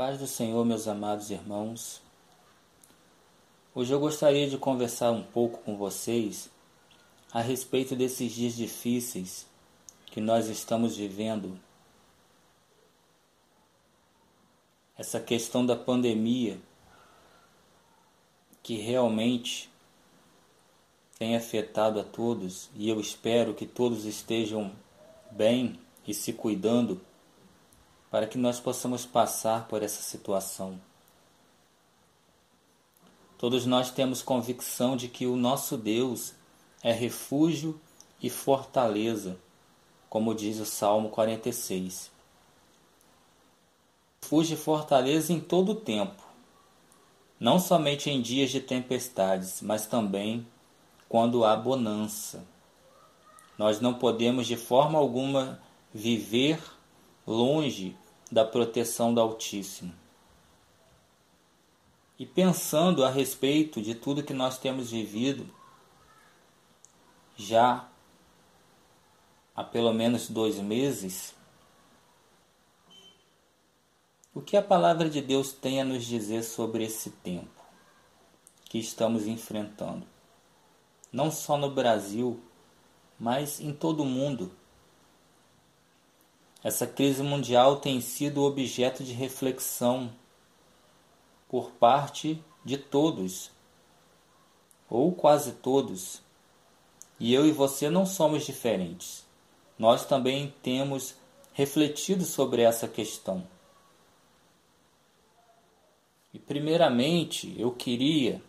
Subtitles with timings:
[0.00, 2.00] paz do Senhor, meus amados irmãos.
[3.74, 6.50] Hoje eu gostaria de conversar um pouco com vocês
[7.30, 9.46] a respeito desses dias difíceis
[10.06, 11.60] que nós estamos vivendo.
[14.96, 16.58] Essa questão da pandemia
[18.62, 19.68] que realmente
[21.18, 24.72] tem afetado a todos e eu espero que todos estejam
[25.30, 25.78] bem
[26.08, 26.98] e se cuidando
[28.10, 30.80] para que nós possamos passar por essa situação.
[33.38, 36.34] Todos nós temos convicção de que o nosso Deus
[36.82, 37.80] é refúgio
[38.20, 39.38] e fortaleza,
[40.10, 42.10] como diz o Salmo 46.
[44.22, 46.22] Refúgio e fortaleza em todo o tempo,
[47.38, 50.46] não somente em dias de tempestades, mas também
[51.08, 52.44] quando há bonança.
[53.56, 55.60] Nós não podemos de forma alguma
[55.92, 56.60] viver
[57.26, 57.96] longe
[58.30, 59.92] da proteção do Altíssimo.
[62.18, 65.48] E pensando a respeito de tudo que nós temos vivido,
[67.36, 67.88] já
[69.56, 71.34] há pelo menos dois meses,
[74.34, 77.64] o que a palavra de Deus tem a nos dizer sobre esse tempo
[78.64, 80.06] que estamos enfrentando?
[81.12, 82.40] Não só no Brasil,
[83.18, 84.52] mas em todo o mundo.
[86.62, 90.12] Essa crise mundial tem sido objeto de reflexão
[91.48, 93.50] por parte de todos,
[94.88, 96.22] ou quase todos.
[97.18, 99.26] E eu e você não somos diferentes.
[99.78, 101.14] Nós também temos
[101.54, 103.46] refletido sobre essa questão.
[106.32, 108.40] E primeiramente eu queria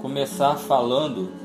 [0.00, 1.39] começar falando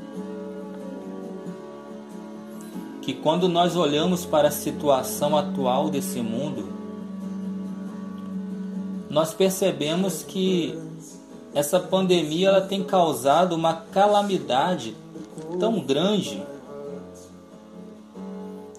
[3.06, 6.68] que quando nós olhamos para a situação atual desse mundo,
[9.08, 10.76] nós percebemos que
[11.54, 14.96] essa pandemia ela tem causado uma calamidade
[15.60, 16.42] tão grande,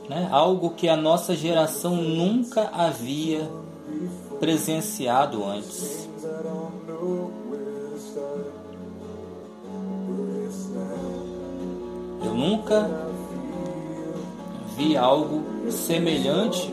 [0.10, 0.28] né?
[0.30, 3.50] algo que a nossa geração nunca havia
[4.42, 6.10] presenciado antes.
[12.26, 13.07] Eu nunca
[14.78, 16.72] vi algo semelhante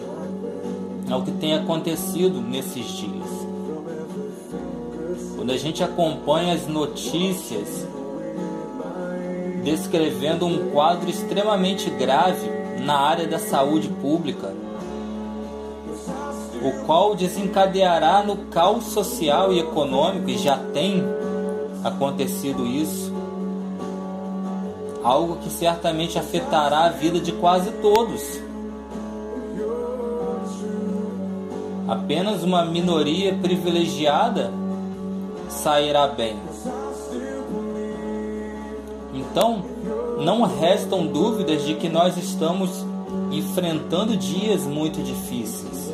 [1.11, 3.25] ao que tem acontecido nesses dias.
[5.35, 7.87] Quando a gente acompanha as notícias
[9.65, 12.47] descrevendo um quadro extremamente grave
[12.85, 14.53] na área da saúde pública,
[16.63, 21.03] o qual desencadeará no caos social e econômico, e já tem
[21.83, 23.14] acontecido isso,
[25.05, 28.41] algo que certamente afetará a vida de quase todos.
[31.87, 34.51] Apenas uma minoria privilegiada
[35.51, 36.37] sairá bem.
[39.13, 39.63] Então,
[40.25, 42.71] não restam dúvidas de que nós estamos
[43.31, 45.93] enfrentando dias muito difíceis.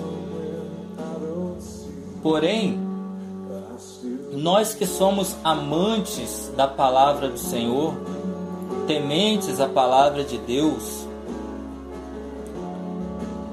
[2.22, 2.78] Porém,
[4.32, 7.94] nós que somos amantes da palavra do Senhor,
[8.90, 11.06] tementes à palavra de Deus,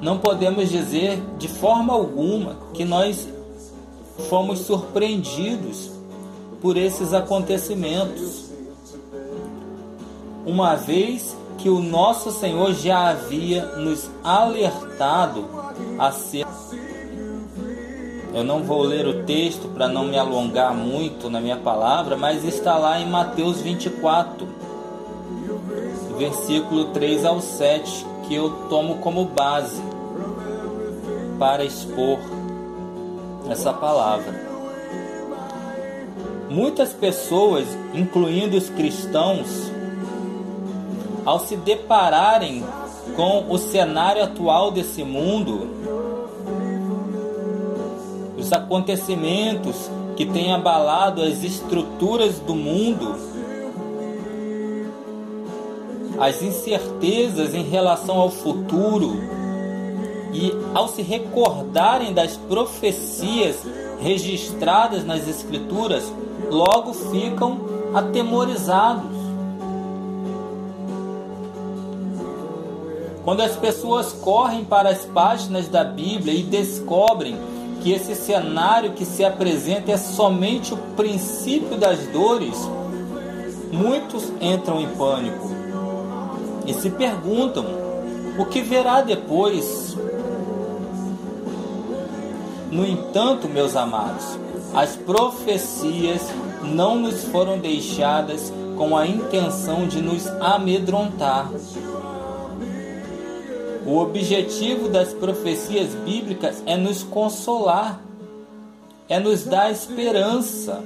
[0.02, 3.30] não podemos dizer de forma alguma que nós
[4.30, 5.92] fomos surpreendidos
[6.60, 8.50] por esses acontecimentos,
[10.44, 15.46] uma vez que o nosso Senhor já havia nos alertado
[16.00, 16.48] a ser.
[18.34, 22.44] Eu não vou ler o texto para não me alongar muito na minha palavra, mas
[22.44, 24.57] está lá em Mateus 24,
[26.18, 29.82] versículo 3 ao 7, que eu tomo como base
[31.38, 32.20] para expor
[33.50, 34.48] essa palavra.
[36.50, 39.72] Muitas pessoas, incluindo os cristãos,
[41.26, 42.64] ao se depararem
[43.16, 45.68] com o cenário atual desse mundo,
[48.38, 53.16] os acontecimentos que têm abalado as estruturas do mundo,
[56.20, 59.16] as incertezas em relação ao futuro
[60.34, 63.58] e ao se recordarem das profecias
[64.00, 66.12] registradas nas Escrituras,
[66.50, 67.60] logo ficam
[67.94, 69.18] atemorizados.
[73.24, 77.38] Quando as pessoas correm para as páginas da Bíblia e descobrem
[77.82, 82.56] que esse cenário que se apresenta é somente o princípio das dores,
[83.72, 85.47] muitos entram em pânico
[86.68, 87.66] e se perguntam
[88.38, 89.98] o que verá depois.
[92.70, 94.38] No entanto, meus amados,
[94.76, 96.22] as profecias
[96.62, 101.50] não nos foram deixadas com a intenção de nos amedrontar.
[103.86, 108.02] O objetivo das profecias bíblicas é nos consolar,
[109.08, 110.84] é nos dar esperança.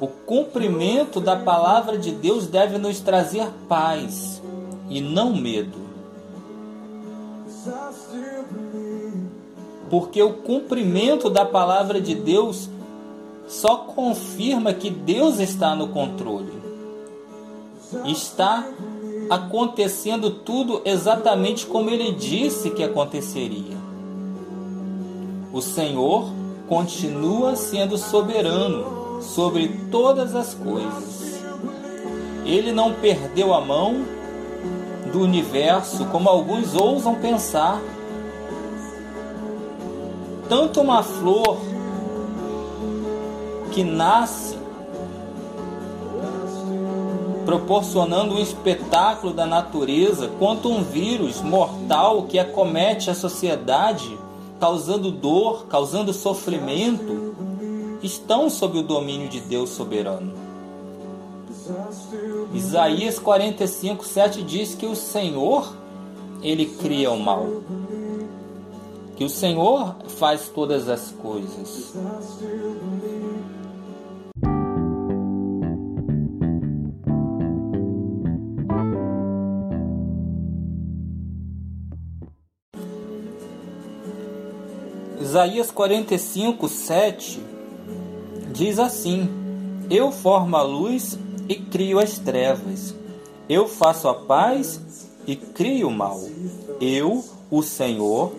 [0.00, 4.42] O cumprimento da palavra de Deus deve nos trazer paz
[4.90, 5.86] e não medo.
[9.88, 12.68] Porque o cumprimento da palavra de Deus
[13.48, 16.52] só confirma que Deus está no controle.
[18.04, 18.66] Está
[19.30, 23.76] acontecendo tudo exatamente como ele disse que aconteceria.
[25.52, 26.28] O Senhor
[26.68, 31.42] continua sendo soberano sobre todas as coisas.
[32.44, 34.04] Ele não perdeu a mão
[35.12, 37.80] do universo como alguns ousam pensar.
[40.48, 41.58] Tanto uma flor
[43.72, 44.56] que nasce
[47.44, 54.18] proporcionando um espetáculo da natureza, quanto um vírus mortal que acomete a sociedade,
[54.58, 57.34] causando dor, causando sofrimento,
[58.06, 60.32] estão sob o domínio de Deus soberano.
[62.54, 65.76] Isaías 45, 7 diz que o Senhor,
[66.40, 67.46] ele cria o mal.
[69.16, 71.92] Que o Senhor faz todas as coisas.
[85.20, 87.55] Isaías 45, 7
[88.56, 89.28] diz assim:
[89.90, 91.18] Eu formo a luz
[91.48, 92.94] e crio as trevas.
[93.48, 94.80] Eu faço a paz
[95.26, 96.20] e crio o mal.
[96.80, 98.32] Eu, o Senhor,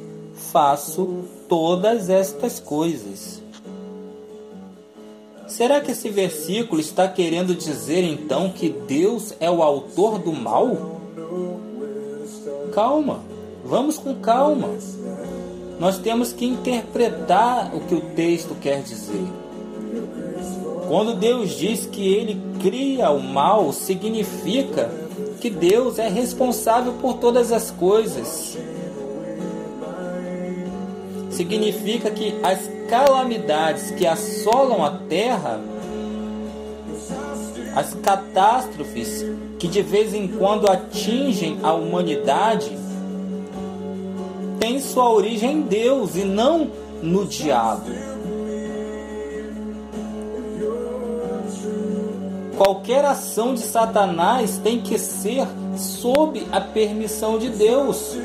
[0.52, 3.42] faço todas estas coisas.
[5.48, 11.00] Será que esse versículo está querendo dizer então que Deus é o autor do mal?
[12.74, 13.22] Calma,
[13.64, 14.70] vamos com calma.
[15.80, 19.26] Nós temos que interpretar o que o texto quer dizer.
[20.88, 24.90] Quando Deus diz que ele cria o mal, significa
[25.42, 28.58] que Deus é responsável por todas as coisas.
[31.30, 35.60] Significa que as calamidades que assolam a terra,
[37.76, 39.26] as catástrofes
[39.60, 42.72] que de vez em quando atingem a humanidade,
[44.60, 48.17] tem sua origem em Deus e não no diabo.
[52.58, 58.18] Qualquer ação de Satanás tem que ser sob a permissão de Deus.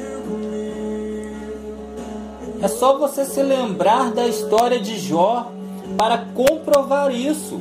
[2.62, 5.52] É só você se lembrar da história de Jó
[5.98, 7.60] para comprovar isso.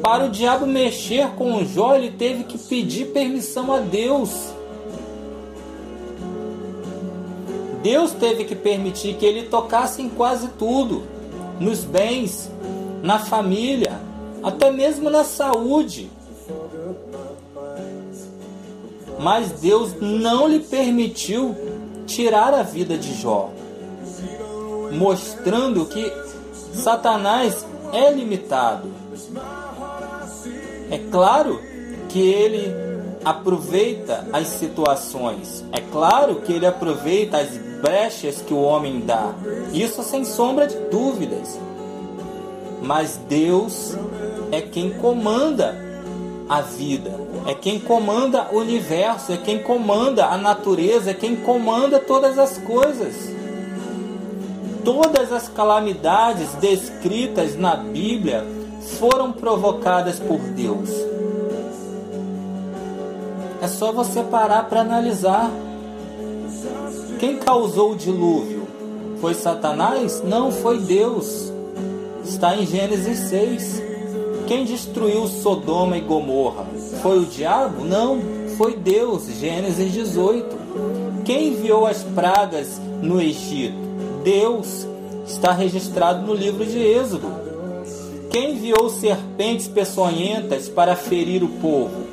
[0.00, 4.30] Para o diabo mexer com Jó, ele teve que pedir permissão a Deus.
[7.82, 11.02] Deus teve que permitir que ele tocasse em quase tudo,
[11.58, 12.50] nos bens,
[13.02, 14.07] na família,
[14.42, 16.10] até mesmo na saúde.
[19.18, 21.54] Mas Deus não lhe permitiu
[22.06, 23.50] tirar a vida de Jó,
[24.92, 26.10] mostrando que
[26.72, 28.88] Satanás é limitado.
[30.90, 31.60] É claro
[32.08, 32.72] que ele
[33.24, 37.50] aproveita as situações, é claro que ele aproveita as
[37.82, 39.34] brechas que o homem dá.
[39.72, 41.58] Isso sem sombra de dúvidas.
[42.80, 43.96] Mas Deus
[44.50, 45.76] é quem comanda
[46.48, 47.10] a vida,
[47.46, 52.56] é quem comanda o universo, é quem comanda a natureza, é quem comanda todas as
[52.58, 53.14] coisas.
[54.84, 58.46] Todas as calamidades descritas na Bíblia
[58.98, 60.90] foram provocadas por Deus.
[63.60, 65.50] É só você parar para analisar.
[67.18, 68.66] Quem causou o dilúvio?
[69.20, 70.22] Foi Satanás?
[70.22, 71.52] Não, foi Deus.
[72.24, 73.87] Está em Gênesis 6.
[74.48, 76.64] Quem destruiu Sodoma e Gomorra?
[77.02, 77.84] Foi o diabo?
[77.84, 78.18] Não,
[78.56, 79.26] foi Deus.
[79.38, 80.56] Gênesis 18.
[81.22, 83.76] Quem enviou as pragas no Egito?
[84.24, 84.86] Deus.
[85.26, 87.30] Está registrado no livro de Êxodo.
[88.30, 92.06] Quem enviou serpentes peçonhentas para ferir o povo?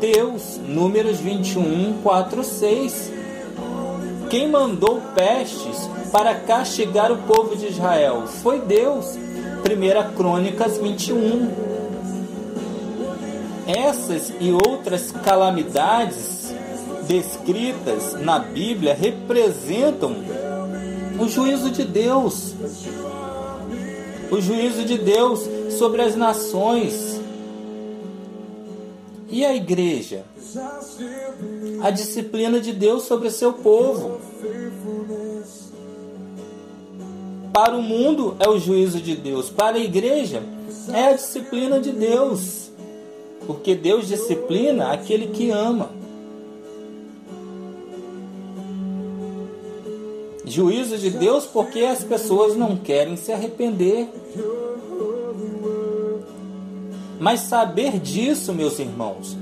[0.00, 0.58] Deus.
[0.66, 3.12] Números 21, 4, 6.
[4.30, 8.22] Quem mandou pestes para castigar o povo de Israel?
[8.26, 9.18] Foi Deus.
[9.64, 11.73] 1 Crônicas 21.
[13.66, 16.52] Essas e outras calamidades
[17.06, 20.16] descritas na Bíblia representam
[21.18, 22.54] O juízo de Deus.
[24.30, 27.20] O juízo de Deus sobre as nações.
[29.30, 30.24] E a igreja?
[31.82, 34.18] A disciplina de Deus sobre seu povo.
[37.52, 40.42] Para o mundo é o juízo de Deus, para a igreja
[40.92, 42.70] é a disciplina de Deus.
[43.46, 45.90] Porque Deus disciplina aquele que ama.
[50.44, 54.08] Juízo de Deus porque as pessoas não querem se arrepender.
[57.18, 59.36] Mas saber disso, meus irmãos,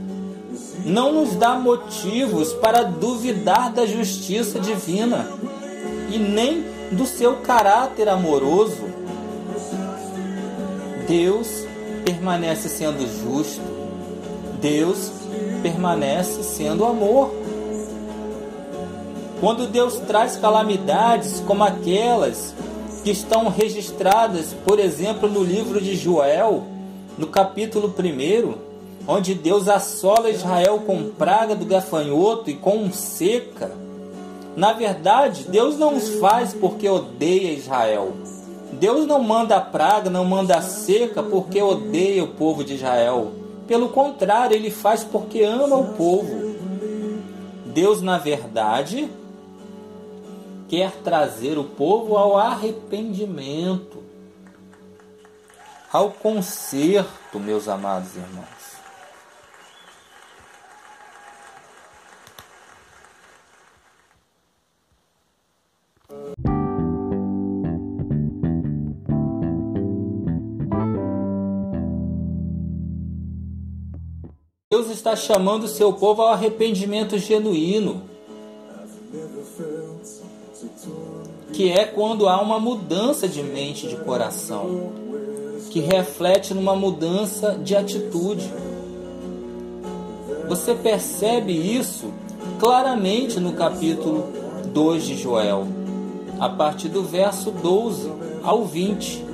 [0.85, 5.29] não nos dá motivos para duvidar da justiça divina
[6.11, 8.93] e nem do seu caráter amoroso.
[11.09, 11.67] Deus
[12.05, 13.63] permanece sendo justo,
[14.63, 15.11] Deus
[15.61, 17.35] permanece sendo amor.
[19.41, 22.55] Quando Deus traz calamidades como aquelas
[23.03, 26.63] que estão registradas, por exemplo, no livro de Joel,
[27.19, 28.55] no capítulo 1,
[29.09, 33.73] onde Deus assola Israel com praga do gafanhoto e com seca.
[34.55, 38.13] Na verdade, Deus não os faz porque odeia Israel.
[38.75, 43.42] Deus não manda praga, não manda seca porque odeia o povo de Israel.
[43.67, 46.53] Pelo contrário, ele faz porque ama o povo.
[47.67, 49.11] Deus, na verdade,
[50.69, 54.03] quer trazer o povo ao arrependimento,
[55.93, 58.52] ao conserto, meus amados irmãos.
[74.73, 78.05] Deus está chamando seu povo ao arrependimento genuíno.
[81.53, 84.91] que é quando há uma mudança de mente, de coração,
[85.69, 88.51] que reflete numa mudança de atitude.
[90.49, 92.07] Você percebe isso
[92.59, 94.33] claramente no capítulo
[94.73, 95.67] 2 de Joel,
[96.41, 98.11] a partir do verso 12
[98.43, 99.32] ao 20.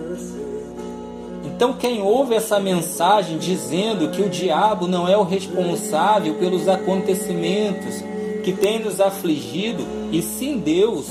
[1.58, 7.96] Então, quem ouve essa mensagem dizendo que o diabo não é o responsável pelos acontecimentos
[8.44, 11.08] que tem nos afligido, e sim Deus,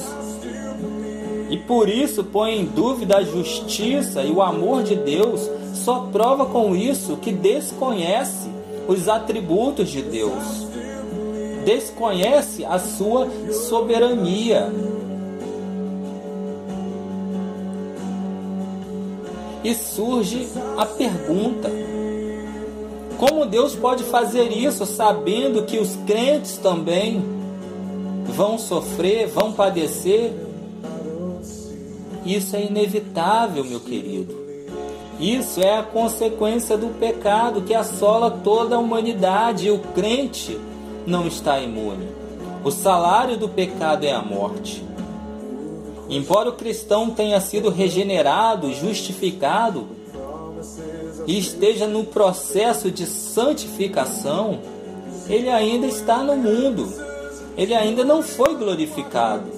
[1.49, 6.45] e por isso põe em dúvida a justiça e o amor de Deus, só prova
[6.45, 8.47] com isso que desconhece
[8.87, 10.65] os atributos de Deus,
[11.65, 14.71] desconhece a sua soberania.
[19.63, 20.47] E surge
[20.77, 21.69] a pergunta:
[23.17, 27.23] como Deus pode fazer isso sabendo que os crentes também
[28.25, 30.33] vão sofrer, vão padecer?
[32.23, 34.35] Isso é inevitável, meu querido.
[35.19, 40.59] Isso é a consequência do pecado que assola toda a humanidade e o crente
[41.07, 42.07] não está imune.
[42.63, 44.85] O salário do pecado é a morte.
[46.09, 49.87] Embora o cristão tenha sido regenerado, justificado
[51.25, 54.59] e esteja no processo de santificação,
[55.27, 56.91] ele ainda está no mundo.
[57.57, 59.57] Ele ainda não foi glorificado.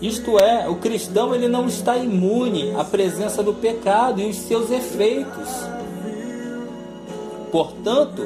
[0.00, 4.70] Isto é, o cristão ele não está imune à presença do pecado e os seus
[4.70, 5.48] efeitos.
[7.50, 8.22] Portanto,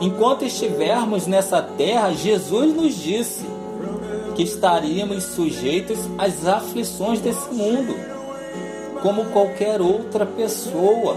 [0.00, 3.44] enquanto estivermos nessa terra, Jesus nos disse
[4.34, 7.94] que estaríamos sujeitos às aflições desse mundo,
[9.02, 11.16] como qualquer outra pessoa.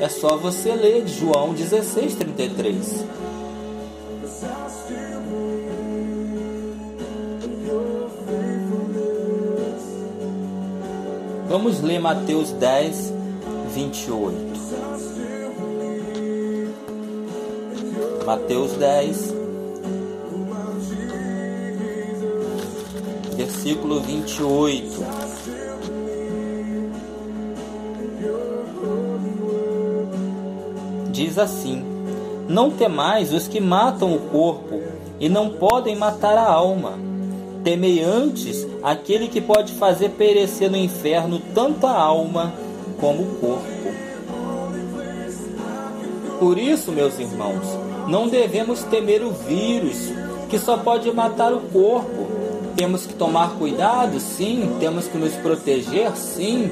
[0.00, 3.04] É só você ler João 16, 33.
[11.48, 13.12] Vamos ler Mateus 10,
[13.74, 14.58] 28.
[18.26, 19.34] Mateus 10,
[23.38, 25.04] versículo 28.
[31.10, 31.82] Diz assim:
[32.46, 34.82] Não temais os que matam o corpo
[35.18, 37.08] e não podem matar a alma
[37.64, 42.52] Temei antes aquele que pode fazer perecer no inferno tanto a alma
[43.00, 43.68] como o corpo.
[46.38, 47.66] Por isso, meus irmãos,
[48.08, 50.12] não devemos temer o vírus
[50.48, 52.27] que só pode matar o corpo.
[52.78, 56.70] Temos que tomar cuidado, sim, temos que nos proteger, sim.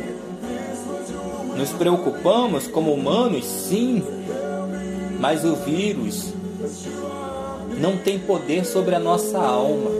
[1.56, 4.04] Nos preocupamos como humanos, sim.
[5.18, 6.32] Mas o vírus
[7.80, 9.90] não tem poder sobre a nossa alma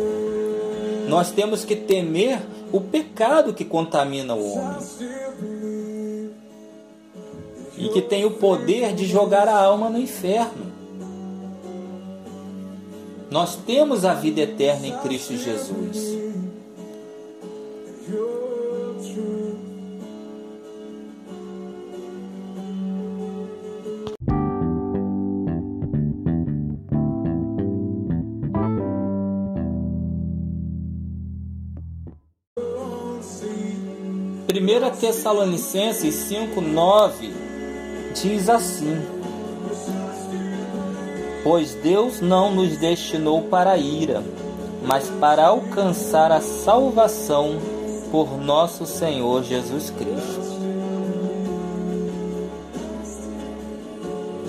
[1.09, 2.41] Nós temos que temer
[2.73, 4.87] o pecado que contamina o homem
[7.77, 10.66] e que tem o poder de jogar a alma no inferno.
[13.31, 16.17] Nós temos a vida eterna em Cristo Jesus.
[34.47, 37.31] Primeira Tessalonicenses 5:9
[38.15, 39.16] diz assim:
[41.47, 44.21] Pois Deus não nos destinou para a ira,
[44.85, 47.61] mas para alcançar a salvação
[48.11, 50.41] por nosso Senhor Jesus Cristo.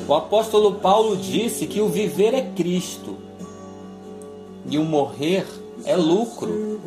[0.08, 3.16] O apóstolo Paulo disse que o viver é Cristo
[4.68, 5.46] e o morrer
[5.86, 6.82] é lucro.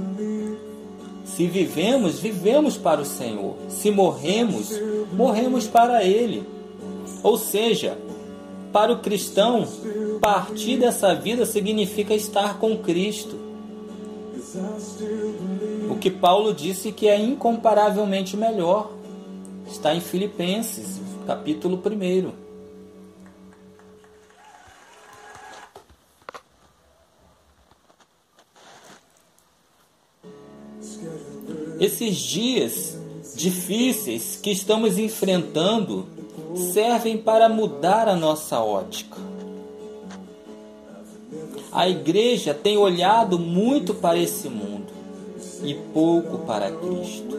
[1.25, 3.55] Se vivemos, vivemos para o Senhor.
[3.69, 4.73] Se morremos,
[5.12, 6.45] morremos para Ele.
[7.23, 7.97] Ou seja,
[8.73, 9.67] para o cristão,
[10.20, 13.36] partir dessa vida significa estar com Cristo.
[15.90, 18.92] O que Paulo disse que é incomparavelmente melhor
[19.66, 22.50] está em Filipenses, capítulo 1.
[31.80, 32.98] Esses dias
[33.34, 36.06] difíceis que estamos enfrentando
[36.74, 39.29] servem para mudar a nossa ótica.
[41.72, 44.88] A igreja tem olhado muito para esse mundo
[45.62, 47.38] e pouco para Cristo.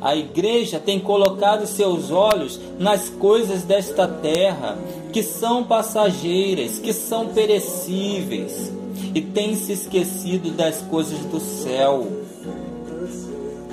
[0.00, 4.78] A igreja tem colocado seus olhos nas coisas desta terra,
[5.12, 8.72] que são passageiras, que são perecíveis,
[9.14, 12.06] e tem se esquecido das coisas do céu.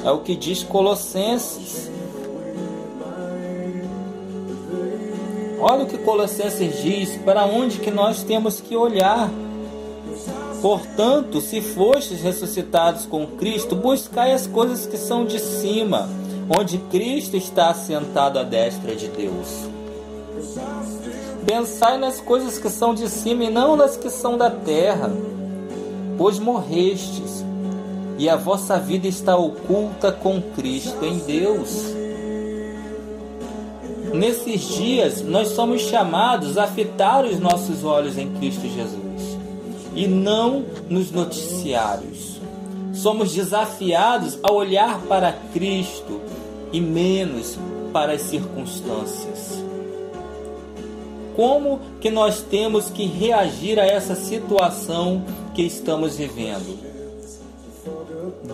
[0.03, 1.89] É o que diz Colossenses
[5.59, 9.29] Olha o que Colossenses diz, para onde que nós temos que olhar.
[10.61, 16.09] Portanto, se fostes ressuscitados com Cristo, buscai as coisas que são de cima,
[16.57, 19.47] onde Cristo está assentado à destra de Deus.
[21.45, 25.11] Pensai nas coisas que são de cima e não nas que são da terra,
[26.17, 27.45] pois morrestes,
[28.19, 32.06] e a vossa vida está oculta com Cristo em Deus.
[34.13, 39.37] Nesses dias, nós somos chamados a fitar os nossos olhos em Cristo Jesus
[39.95, 42.39] e não nos noticiários.
[42.93, 46.21] Somos desafiados a olhar para Cristo
[46.71, 47.57] e menos
[47.91, 49.63] para as circunstâncias.
[51.35, 56.77] Como que nós temos que reagir a essa situação que estamos vivendo?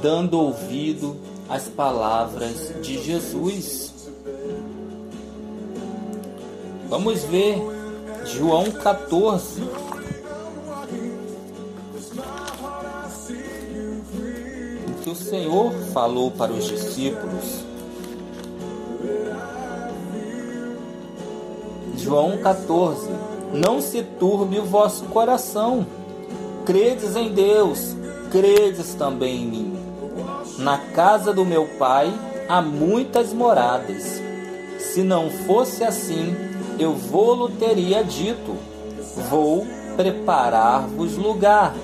[0.02, 1.16] Dando ouvido
[1.48, 3.93] às palavras de Jesus.
[6.94, 7.60] Vamos ver
[8.24, 9.64] João 14.
[14.88, 17.64] O que o Senhor falou para os discípulos.
[21.98, 23.10] João 14.
[23.52, 25.88] Não se turbe o vosso coração.
[26.64, 27.96] Credes em Deus,
[28.30, 29.80] credes também em mim.
[30.60, 32.14] Na casa do meu pai
[32.48, 34.22] há muitas moradas.
[34.78, 38.56] Se não fosse assim, eu vou-lo teria dito:
[39.30, 41.76] Vou preparar-vos lugar.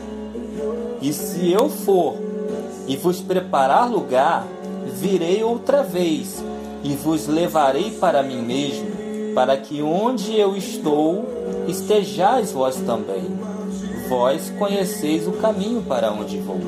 [1.01, 2.15] E se eu for
[2.87, 4.45] e vos preparar lugar,
[4.93, 6.43] virei outra vez
[6.83, 8.89] e vos levarei para mim mesmo,
[9.33, 11.25] para que onde eu estou
[11.67, 13.23] estejais vós também.
[14.09, 16.59] Vós conheceis o caminho para onde vou.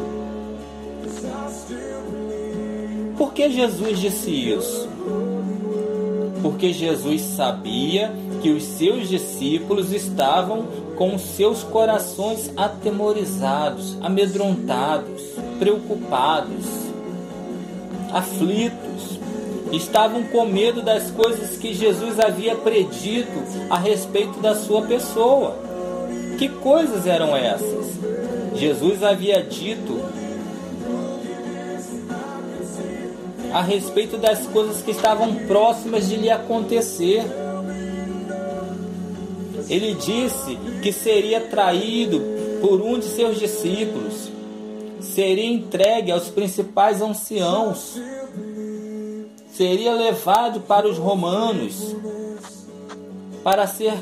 [3.18, 4.91] Por que Jesus disse isso?
[6.42, 10.66] Porque Jesus sabia que os seus discípulos estavam
[10.98, 15.22] com seus corações atemorizados, amedrontados,
[15.60, 16.66] preocupados,
[18.12, 19.20] aflitos.
[19.72, 25.56] Estavam com medo das coisas que Jesus havia predito a respeito da sua pessoa.
[26.38, 27.88] Que coisas eram essas?
[28.56, 29.98] Jesus havia dito
[33.54, 37.24] a respeito das coisas que estavam próximas de lhe acontecer.
[39.70, 42.22] Ele disse que seria traído
[42.62, 44.30] por um de seus discípulos,
[45.00, 48.00] seria entregue aos principais anciãos,
[49.54, 51.96] seria levado para os romanos
[53.44, 53.94] para ser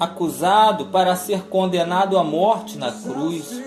[0.00, 3.62] acusado, para ser condenado à morte na cruz.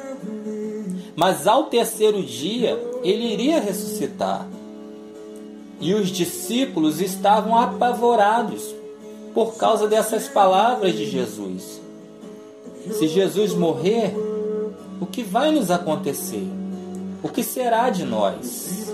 [1.16, 4.48] mas ao terceiro dia ele iria ressuscitar.
[5.80, 8.74] E os discípulos estavam apavorados
[9.34, 11.80] por causa dessas palavras de Jesus.
[12.92, 14.14] Se Jesus morrer,
[15.00, 16.48] o que vai nos acontecer?
[17.22, 18.94] O que será de nós?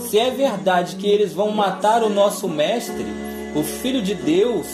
[0.00, 3.04] Se é verdade que eles vão matar o nosso Mestre,
[3.54, 4.66] o Filho de Deus,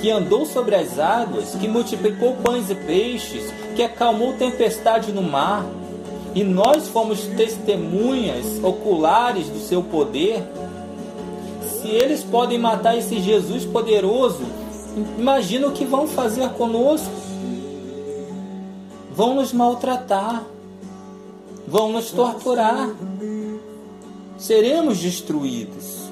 [0.00, 5.64] que andou sobre as águas, que multiplicou pães e peixes, que acalmou tempestade no mar,
[6.36, 10.44] e nós fomos testemunhas oculares do seu poder,
[11.62, 14.44] se eles podem matar esse Jesus poderoso,
[15.18, 17.10] imagina o que vão fazer conosco.
[19.14, 20.44] Vão nos maltratar,
[21.66, 22.94] vão nos torturar,
[24.36, 26.10] seremos destruídos.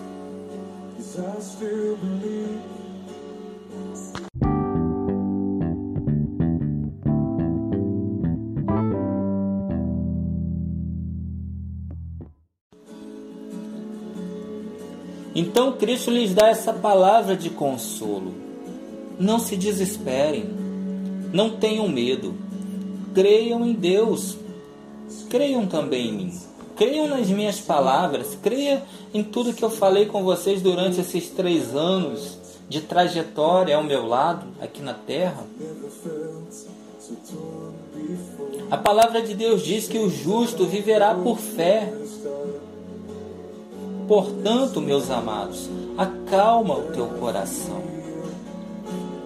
[15.35, 18.33] Então Cristo lhes dá essa palavra de consolo.
[19.19, 20.49] Não se desesperem,
[21.33, 22.35] não tenham medo,
[23.15, 24.37] creiam em Deus,
[25.29, 26.41] creiam também em mim.
[26.77, 31.75] Creiam nas minhas palavras, creia em tudo que eu falei com vocês durante esses três
[31.75, 32.37] anos
[32.69, 35.47] de trajetória ao meu lado aqui na terra.
[38.71, 41.93] A palavra de Deus diz que o justo viverá por fé.
[44.07, 47.83] Portanto, meus amados, acalma o teu coração.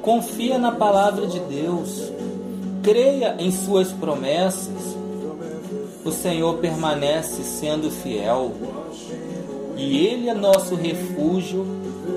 [0.02, 2.12] Confia na palavra de Deus.
[2.82, 4.96] Creia em suas promessas.
[6.04, 8.52] O Senhor permanece sendo fiel.
[9.76, 11.66] E Ele é nosso refúgio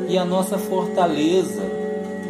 [0.07, 1.61] e a nossa fortaleza.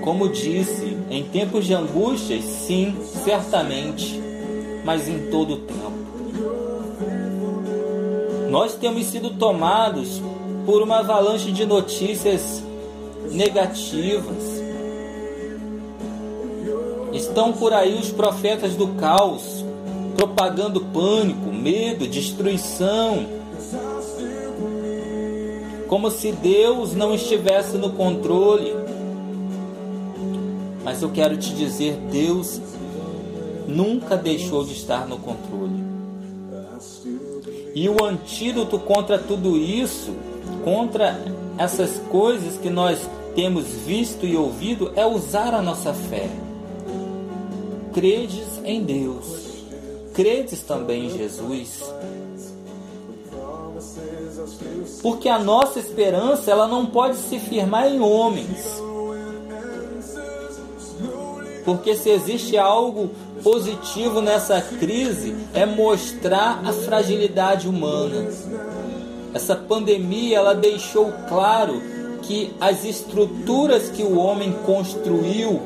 [0.01, 4.19] Como disse, em tempos de angústias, sim, certamente,
[4.83, 5.80] mas em todo tempo.
[8.51, 10.21] Nós temos sido tomados
[10.65, 12.61] por uma avalanche de notícias
[13.31, 14.61] negativas.
[17.13, 19.63] Estão por aí os profetas do caos,
[20.17, 23.25] propagando pânico, medo, destruição.
[25.87, 28.75] Como se Deus não estivesse no controle.
[30.83, 32.59] Mas eu quero te dizer, Deus
[33.65, 35.80] nunca deixou de estar no controle.
[37.73, 40.13] E o antídoto contra tudo isso,
[40.63, 41.17] contra
[41.57, 42.99] essas coisas que nós
[43.35, 46.29] temos visto e ouvido, é usar a nossa fé.
[47.93, 49.25] Credes em Deus,
[50.13, 51.83] credes também em Jesus.
[55.01, 58.81] Porque a nossa esperança ela não pode se firmar em homens.
[61.63, 63.11] Porque se existe algo
[63.43, 68.27] positivo nessa crise é mostrar a fragilidade humana.
[69.33, 71.81] Essa pandemia ela deixou claro
[72.21, 75.61] que as estruturas que o homem construiu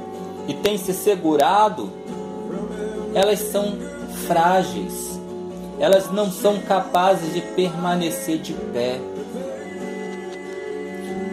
[0.47, 1.91] e tem se segurado,
[3.13, 3.77] elas são
[4.27, 5.19] frágeis.
[5.79, 8.99] Elas não são capazes de permanecer de pé.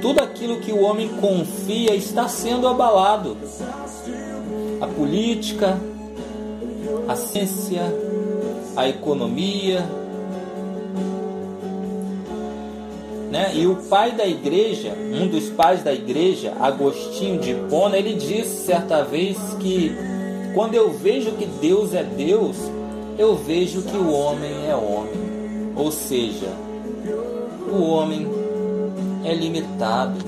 [0.01, 3.37] Tudo aquilo que o homem confia está sendo abalado.
[4.83, 5.79] A política,
[7.07, 7.83] a ciência,
[8.77, 9.81] a economia.
[13.31, 13.53] Né?
[13.55, 18.66] E o pai da igreja, um dos pais da igreja, Agostinho de Hipona, ele disse
[18.66, 19.95] certa vez que
[20.53, 22.57] quando eu vejo que Deus é Deus,
[23.16, 25.73] eu vejo que o homem é homem.
[25.77, 26.49] Ou seja,
[27.71, 28.27] o homem
[29.25, 30.18] é limitado,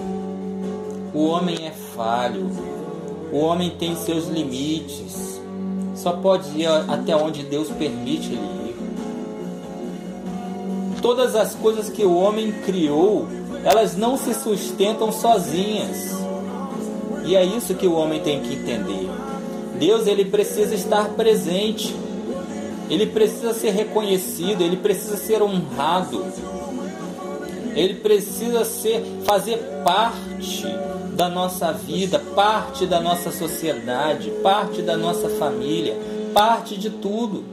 [1.13, 2.51] o homem é falho,
[3.35, 5.35] o homem tem seus limites
[6.05, 8.77] só pode ir até onde Deus permite ele ir.
[11.01, 13.27] Todas as coisas que o homem criou,
[13.65, 16.13] elas não se sustentam sozinhas.
[17.25, 19.09] E é isso que o homem tem que entender.
[19.79, 21.97] Deus ele precisa estar presente.
[22.91, 26.23] Ele precisa ser reconhecido, ele precisa ser honrado.
[27.75, 30.67] Ele precisa ser fazer parte
[31.15, 35.97] da nossa vida, parte da nossa sociedade, parte da nossa família,
[36.33, 37.45] parte de tudo.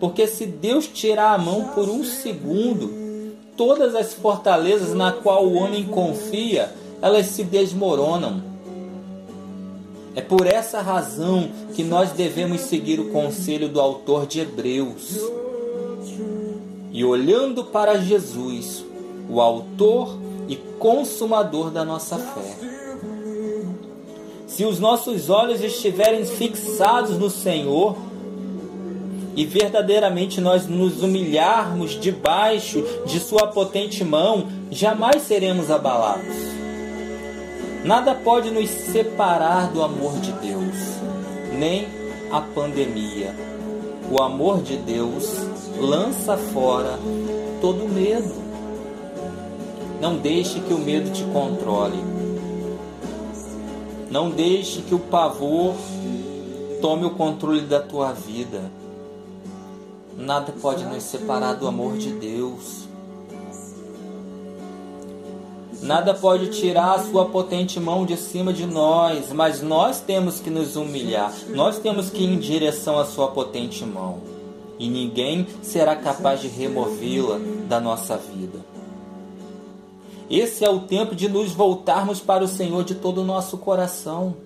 [0.00, 5.54] Porque se Deus tirar a mão por um segundo, todas as fortalezas na qual o
[5.54, 8.42] homem confia, elas se desmoronam.
[10.14, 15.18] É por essa razão que nós devemos seguir o conselho do autor de Hebreus.
[16.90, 18.84] E olhando para Jesus,
[19.28, 22.56] o autor e consumador da nossa fé.
[24.46, 27.96] Se os nossos olhos estiverem fixados no Senhor
[29.36, 36.34] e verdadeiramente nós nos humilharmos debaixo de Sua potente mão, jamais seremos abalados.
[37.84, 40.74] Nada pode nos separar do amor de Deus,
[41.56, 41.86] nem
[42.32, 43.32] a pandemia.
[44.10, 45.24] O amor de Deus
[45.78, 46.98] lança fora
[47.60, 48.47] todo medo.
[50.00, 51.98] Não deixe que o medo te controle.
[54.10, 55.74] Não deixe que o pavor
[56.80, 58.70] tome o controle da tua vida.
[60.16, 62.88] Nada pode nos separar do amor de Deus.
[65.82, 70.50] Nada pode tirar a sua potente mão de cima de nós, mas nós temos que
[70.50, 71.32] nos humilhar.
[71.50, 74.20] Nós temos que ir em direção à sua potente mão.
[74.78, 78.77] E ninguém será capaz de removê-la da nossa vida.
[80.30, 84.36] Esse é o tempo de nos voltarmos para o Senhor de todo o nosso coração.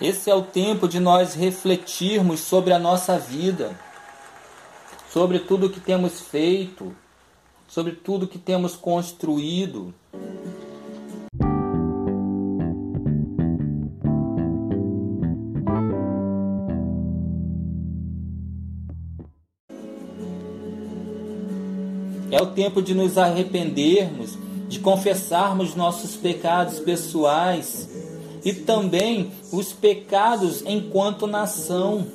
[0.00, 3.78] Esse é o tempo de nós refletirmos sobre a nossa vida,
[5.10, 6.96] sobre tudo que temos feito,
[7.68, 9.94] sobre tudo que temos construído.
[22.44, 27.88] O tempo de nos arrependermos, de confessarmos nossos pecados pessoais
[28.44, 32.06] e também os pecados enquanto nação.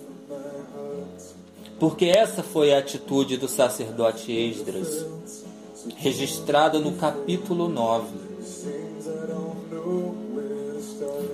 [1.80, 5.06] Porque essa foi a atitude do sacerdote Esdras,
[5.96, 8.08] registrada no capítulo 9.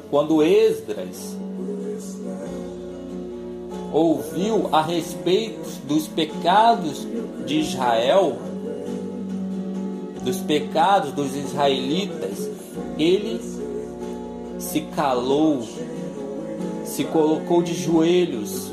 [0.10, 1.36] Quando Esdras
[3.92, 7.08] ouviu a respeito dos pecados
[7.46, 8.38] de Israel,
[10.26, 12.50] dos pecados dos israelitas,
[12.98, 13.40] ele
[14.58, 15.62] se calou,
[16.84, 18.72] se colocou de joelhos,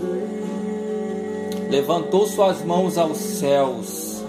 [1.70, 4.22] levantou suas mãos aos céus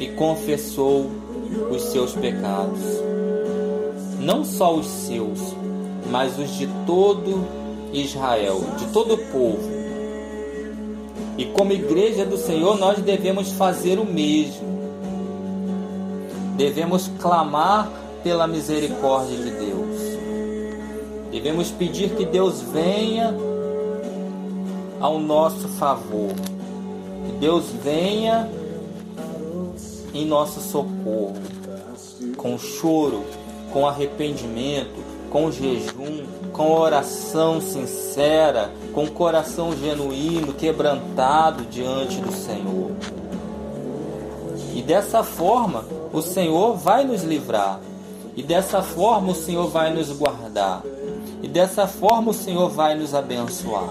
[0.00, 1.08] e confessou
[1.70, 2.80] os seus pecados.
[4.20, 5.54] Não só os seus,
[6.10, 7.46] mas os de todo
[7.92, 9.75] Israel, de todo o povo.
[11.38, 14.76] E como igreja do Senhor, nós devemos fazer o mesmo.
[16.56, 17.90] Devemos clamar
[18.22, 20.18] pela misericórdia de Deus.
[21.30, 23.34] Devemos pedir que Deus venha
[25.00, 26.32] ao nosso favor.
[27.26, 28.48] Que Deus venha
[30.14, 31.34] em nosso socorro,
[32.36, 33.22] com choro,
[33.72, 42.92] com arrependimento, com jejum, com oração sincera, com coração genuíno, quebrantado diante do Senhor.
[44.74, 47.78] E dessa forma, o Senhor vai nos livrar
[48.34, 50.82] e dessa forma o Senhor vai nos guardar.
[51.42, 53.90] E dessa forma o Senhor vai nos abençoar.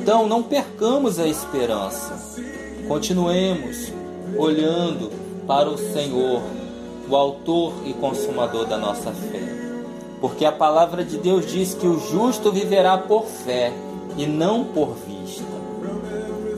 [0.00, 2.42] Então não percamos a esperança.
[2.88, 3.92] Continuemos
[4.36, 5.12] olhando
[5.46, 6.42] para o Senhor,
[7.08, 9.65] o Autor e Consumador da nossa fé.
[10.20, 13.72] Porque a palavra de Deus diz que o justo viverá por fé
[14.16, 15.44] e não por vista.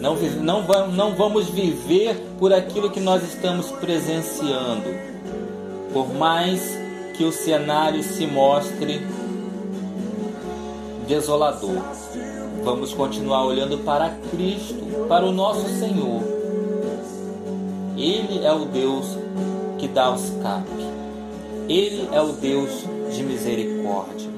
[0.00, 4.88] Não, não, não vamos viver por aquilo que nós estamos presenciando.
[5.92, 6.78] Por mais
[7.16, 9.04] que o cenário se mostre
[11.08, 11.82] desolador,
[12.62, 16.22] vamos continuar olhando para Cristo, para o nosso Senhor.
[17.96, 19.18] Ele é o Deus
[19.78, 20.86] que dá o escape.
[21.68, 22.84] Ele é o Deus
[23.18, 24.30] de misericórdia.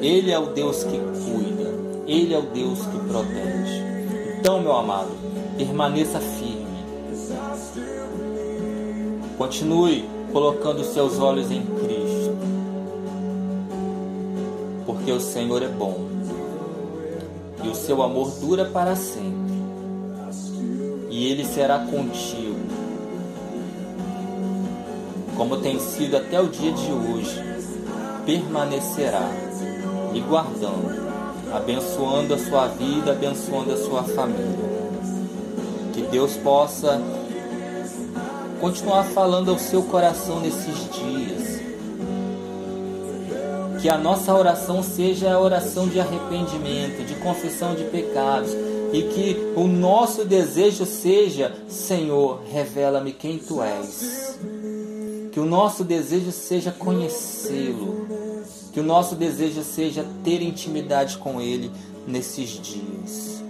[0.00, 1.72] Ele é o Deus que cuida.
[2.06, 3.82] Ele é o Deus que protege.
[4.38, 5.10] Então, meu amado,
[5.56, 6.62] permaneça firme.
[9.36, 12.36] Continue colocando seus olhos em Cristo.
[14.86, 16.06] Porque o Senhor é bom.
[17.64, 19.52] E o seu amor dura para sempre.
[21.10, 22.52] E ele será contigo.
[25.36, 27.52] Como tem sido até o dia de hoje,
[28.24, 29.28] permanecerá
[30.14, 31.02] e guardando
[31.52, 34.72] abençoando a sua vida, abençoando a sua família.
[35.92, 37.00] Que Deus possa
[38.60, 41.62] continuar falando ao seu coração nesses dias.
[43.80, 48.50] Que a nossa oração seja a oração de arrependimento, de confissão de pecados.
[48.92, 54.38] E que o nosso desejo seja: Senhor, revela-me quem tu és.
[55.32, 58.06] Que o nosso desejo seja conhecê-lo.
[58.72, 61.70] Que o nosso desejo seja ter intimidade com Ele
[62.06, 63.42] nesses dias.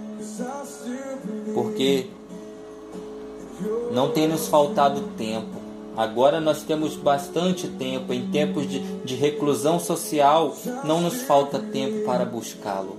[1.53, 2.07] Porque
[3.91, 5.63] não tem nos faltado tempo,
[5.95, 12.03] Agora nós temos bastante tempo, em tempos de, de reclusão social, não nos falta tempo
[12.03, 12.97] para buscá-lo,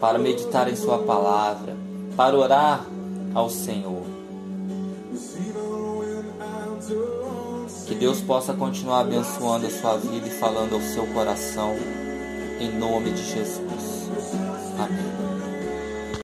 [0.00, 1.76] para meditar em Sua palavra,
[2.16, 2.86] para orar
[3.34, 4.09] ao Senhor.
[8.00, 11.76] Deus possa continuar abençoando a sua vida e falando ao seu coração,
[12.58, 14.08] em nome de Jesus.
[14.78, 15.19] Amém.